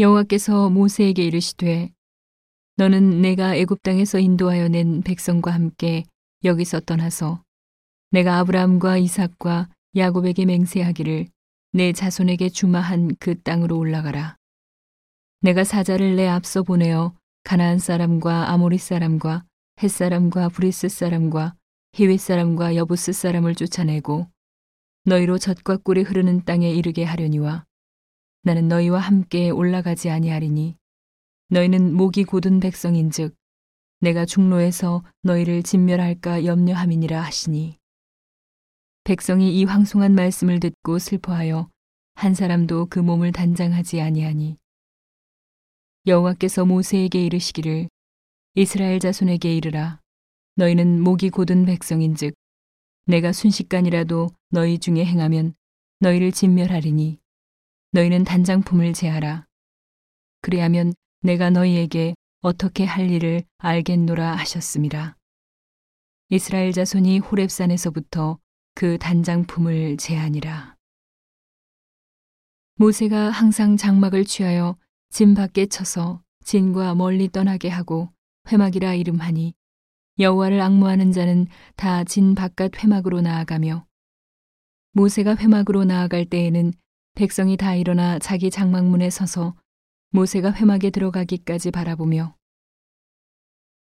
여호와께서 0.00 0.70
모세에게 0.70 1.22
이르시되 1.24 1.92
너는 2.76 3.20
내가 3.20 3.54
애굽 3.54 3.82
땅에서 3.82 4.18
인도하여 4.18 4.68
낸 4.68 5.02
백성과 5.02 5.50
함께 5.50 6.04
여기서 6.42 6.80
떠나서 6.80 7.42
내가 8.10 8.38
아브라함과 8.38 8.96
이삭과 8.96 9.68
야곱에게 9.94 10.46
맹세하기를 10.46 11.28
네 11.72 11.92
자손에게 11.92 12.48
주마 12.48 12.87
한 12.87 13.16
그 13.20 13.38
땅으로 13.42 13.76
올라가라. 13.76 14.36
내가 15.42 15.64
사자를 15.64 16.16
네 16.16 16.26
앞서 16.26 16.62
보내어 16.62 17.12
가나안 17.44 17.78
사람과 17.78 18.50
아모리 18.50 18.78
사람과 18.78 19.44
헷 19.82 19.88
사람과 19.88 20.48
브리스 20.48 20.88
사람과 20.88 21.54
히윗 21.92 22.18
사람과 22.18 22.74
여부스 22.74 23.12
사람을 23.12 23.54
쫓아내고 23.54 24.26
너희로 25.04 25.36
젖과 25.36 25.78
꿀이 25.78 26.02
흐르는 26.02 26.46
땅에 26.46 26.70
이르게 26.70 27.04
하려니와 27.04 27.66
나는 28.42 28.68
너희와 28.68 29.00
함께 29.00 29.50
올라가지 29.50 30.08
아니하리니. 30.08 30.76
너희는 31.48 31.92
목이 31.92 32.24
곧은 32.24 32.60
백성인즉 32.60 33.34
내가 34.00 34.24
중로에서 34.24 35.04
너희를 35.22 35.62
진멸할까 35.62 36.46
염려함이니라 36.46 37.20
하시니. 37.20 37.78
백성이 39.04 39.58
이 39.58 39.64
황송한 39.64 40.14
말씀을 40.14 40.58
듣고 40.58 40.98
슬퍼하여 40.98 41.68
한 42.14 42.34
사람도 42.34 42.86
그 42.86 42.98
몸을 42.98 43.32
단장하지 43.32 44.00
아니하니. 44.00 44.56
여호와께서 46.06 46.64
모세에게 46.64 47.22
이르시기를 47.26 47.88
이스라엘 48.54 49.00
자손에게 49.00 49.54
이르라. 49.54 50.00
너희는 50.56 51.02
목이 51.02 51.28
곧은 51.28 51.66
백성인즉 51.66 52.34
내가 53.04 53.32
순식간이라도 53.32 54.30
너희 54.48 54.78
중에 54.78 55.04
행하면 55.04 55.54
너희를 55.98 56.32
진멸하리니 56.32 57.19
너희는 57.92 58.24
단장품을 58.24 58.92
제하라. 58.92 59.46
그리하면 60.42 60.94
내가 61.22 61.50
너희에게 61.50 62.14
어떻게 62.40 62.84
할 62.84 63.10
일을 63.10 63.42
알겠노라 63.58 64.36
하셨습니다. 64.36 65.16
이스라엘 66.28 66.72
자손이 66.72 67.18
호렙산에서부터 67.18 68.38
그 68.74 68.96
단장품을 68.98 69.96
제하니라. 69.96 70.76
모세가 72.76 73.30
항상 73.30 73.76
장막을 73.76 74.24
취하여 74.24 74.78
진 75.10 75.34
밖에 75.34 75.66
쳐서 75.66 76.22
진과 76.44 76.94
멀리 76.94 77.28
떠나게 77.28 77.68
하고 77.68 78.08
회막이라 78.50 78.94
이름하니 78.94 79.52
여호와를 80.18 80.60
악무하는 80.60 81.12
자는 81.12 81.46
다 81.76 82.04
진 82.04 82.34
바깥 82.34 82.82
회막으로 82.82 83.20
나아가며 83.20 83.84
모세가 84.92 85.36
회막으로 85.36 85.84
나아갈 85.84 86.24
때에는 86.24 86.72
백성이 87.14 87.56
다 87.56 87.74
일어나 87.74 88.18
자기 88.18 88.50
장막문에 88.50 89.10
서서 89.10 89.54
모세가 90.10 90.52
회막에 90.52 90.90
들어가기까지 90.90 91.70
바라보며 91.70 92.34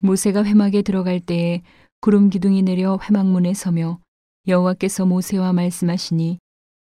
모세가 0.00 0.44
회막에 0.44 0.82
들어갈 0.82 1.20
때에 1.20 1.62
구름 2.00 2.30
기둥이 2.30 2.62
내려 2.62 2.98
회막문에 3.00 3.54
서며 3.54 4.00
여호와께서 4.48 5.06
모세와 5.06 5.52
말씀하시니 5.52 6.38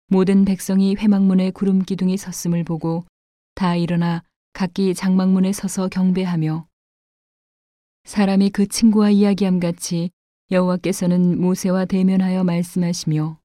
모든 0.09 0.45
백성이 0.45 0.95
회막문에 0.97 1.53
구름 1.53 1.83
기둥이 1.83 2.19
섰음을 2.19 2.65
보고 2.65 3.07
다 3.55 3.75
일어나 3.75 4.23
각기 4.53 4.95
장막문에 4.95 5.53
서서 5.53 5.89
경배하며 5.89 6.67
사람이 8.05 8.51
그 8.51 8.67
친구와 8.67 9.11
이야기함 9.11 9.61
같이 9.61 10.11
여호와께서는 10.51 11.41
모세와 11.41 11.87
대면하여 11.87 12.45
말씀하시며 12.45 13.39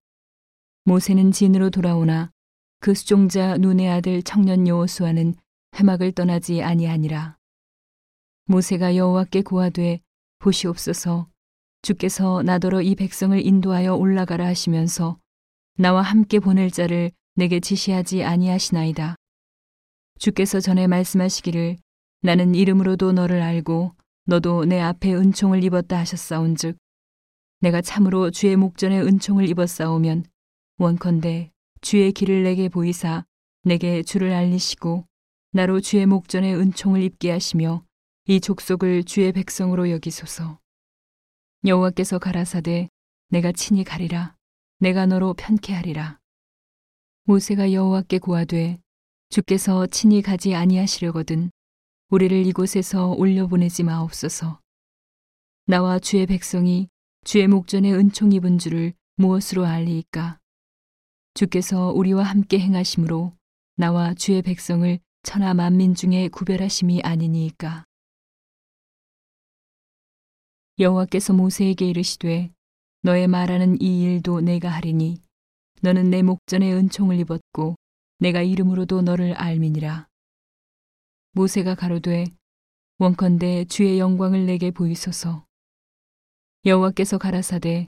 모세는 0.84 1.32
진으로 1.32 1.70
돌아오나 1.70 2.33
그 2.84 2.94
수종자 2.94 3.56
눈의 3.56 3.88
아들 3.90 4.22
청년 4.24 4.68
여호수아는 4.68 5.36
회막을 5.74 6.12
떠나지 6.12 6.62
아니하니라. 6.62 7.38
모세가 8.48 8.98
여호와께 8.98 9.42
고하되 9.44 10.02
보시옵소서 10.40 11.30
주께서 11.82 12.44
나더러 12.44 12.82
이 12.82 12.96
백성을 12.96 13.40
인도하여 13.40 13.96
올라가라 13.96 14.46
하시면서 14.46 15.18
나와 15.78 16.02
함께 16.02 16.40
보낼 16.40 16.72
자를 16.72 17.12
내게 17.36 17.62
지시하지 17.62 18.26
아니하시나이다. 18.26 19.16
주께서 20.20 20.60
전에 20.60 20.86
말씀하시기를 20.88 21.78
나는 22.22 22.54
이름으로도 22.54 23.14
너를 23.14 23.42
알고 23.42 23.96
너도 24.26 24.66
내 24.66 24.82
앞에 24.82 25.14
은총을 25.14 25.64
입었다 25.64 26.00
하셨사온즉 26.00 26.76
내가 27.62 27.80
참으로 27.80 28.30
주의 28.30 28.58
목전에 28.58 29.00
은총을 29.00 29.48
입었사오면 29.48 30.26
원컨대 30.80 31.53
주의 31.84 32.14
길을 32.14 32.44
내게 32.44 32.70
보이사 32.70 33.26
내게 33.64 34.04
주를 34.04 34.32
알리시고 34.32 35.06
나로 35.52 35.82
주의 35.82 36.06
목전에 36.06 36.56
은총을 36.56 37.04
입게 37.04 37.30
하시며 37.30 37.84
이 38.26 38.40
족속을 38.40 39.04
주의 39.04 39.34
백성으로 39.34 39.92
여기소서. 39.92 40.60
여호와께서 41.66 42.20
가라사대 42.20 42.88
내가 43.28 43.52
친히 43.52 43.84
가리라 43.84 44.38
내가 44.80 45.06
너로 45.06 45.34
편케 45.34 45.74
하리라. 45.74 46.20
모세가 47.26 47.74
여호와께 47.74 48.20
고하되 48.20 48.80
주께서 49.28 49.86
친히 49.88 50.22
가지 50.22 50.56
아니하시려거든 50.56 51.52
우리를 52.12 52.46
이곳에서 52.46 53.10
올려보내지 53.10 53.84
마옵소서. 53.84 54.62
나와 55.66 56.00
주의 56.00 56.26
백성이 56.28 56.88
주의 57.26 57.46
목전에 57.46 57.92
은총 57.92 58.32
입은 58.32 58.58
줄을 58.58 58.94
무엇으로 59.18 59.66
알리이까? 59.66 60.40
주께서 61.34 61.92
우리와 61.92 62.24
함께 62.24 62.60
행하심으로 62.60 63.34
나와 63.76 64.14
주의 64.14 64.42
백성을 64.42 65.00
천하 65.24 65.54
만민 65.54 65.96
중에 65.96 66.28
구별하심이 66.28 67.02
아니니이까. 67.02 67.86
여호와께서 70.80 71.34
모세에게 71.34 71.90
이르시되 71.90 72.52
너의 73.02 73.28
말하는 73.28 73.82
이 73.82 74.04
일도 74.04 74.42
내가 74.42 74.70
하리니 74.70 75.22
너는 75.82 76.10
내 76.10 76.22
목전에 76.22 76.72
은총을 76.72 77.20
입었고 77.20 77.76
내가 78.20 78.42
이름으로도 78.42 79.02
너를 79.02 79.34
알미니라. 79.34 80.08
모세가 81.34 81.76
가로되 81.76 82.26
원컨대 83.00 83.66
주의 83.66 84.00
영광을 84.00 84.46
내게 84.46 84.72
보이소서. 84.72 85.46
여호와께서 86.66 87.18
가라사대 87.18 87.88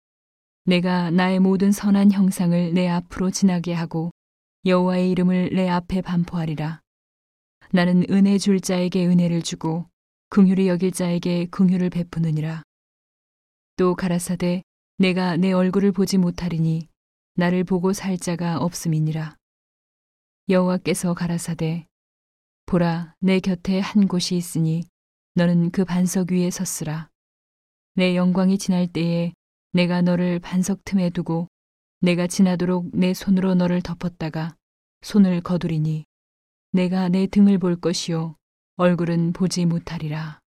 내가 0.68 1.12
나의 1.12 1.40
모든 1.40 1.72
선한 1.72 2.12
형상을 2.12 2.74
내 2.74 2.88
앞으로 2.88 3.30
지나게 3.30 3.74
하고 3.74 4.12
여호와의 4.66 5.12
이름을 5.12 5.52
내 5.54 5.70
앞에 5.70 6.02
반포하리라. 6.02 6.82
나는 7.72 8.04
은혜 8.10 8.40
줄 8.40 8.60
자에게 8.60 9.06
은혜를 9.06 9.44
주고 9.44 9.88
긍휼히 10.30 10.68
여길 10.68 10.92
자에게 10.92 11.46
긍휼을 11.52 11.92
베푸느니라. 11.92 12.64
또 13.78 13.94
가라사대 13.94 14.64
내가 14.98 15.38
내 15.38 15.52
얼굴을 15.52 15.92
보지 15.92 16.18
못하리니 16.18 16.90
나를 17.36 17.64
보고 17.64 17.94
살 17.94 18.18
자가 18.18 18.58
없음이니라. 18.58 19.36
여호와께서 20.50 21.14
가라사대 21.14 21.86
보라 22.66 23.14
내 23.20 23.40
곁에 23.40 23.80
한 23.80 24.08
곳이 24.08 24.36
있으니 24.36 24.84
너는 25.36 25.70
그 25.70 25.86
반석 25.86 26.32
위에 26.32 26.50
섰으라. 26.50 27.10
내 27.94 28.16
영광이 28.16 28.58
지날 28.58 28.88
때에 28.88 29.34
내가 29.76 30.02
너를 30.02 30.40
반석 30.40 30.86
틈에 30.86 31.10
두고 31.10 31.50
내가 32.00 32.28
지나도록 32.28 32.92
내 32.94 33.14
손으로 33.14 33.56
너를 33.56 33.82
덮었다가 33.82 34.56
손을 35.02 35.42
거두리니 35.42 36.06
내가 36.72 37.10
내 37.10 37.28
등을 37.28 37.58
볼 37.58 37.76
것이요 37.76 38.38
얼굴은 38.78 39.34
보지 39.34 39.66
못하리라. 39.66 40.40